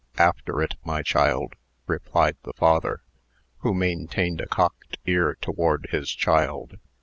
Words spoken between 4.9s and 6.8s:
ear toward his child.